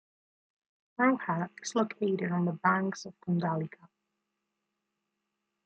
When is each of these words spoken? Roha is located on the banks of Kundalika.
Roha 0.99 1.51
is 1.61 1.75
located 1.75 2.31
on 2.31 2.45
the 2.45 2.53
banks 2.53 3.05
of 3.05 3.13
Kundalika. 3.21 3.87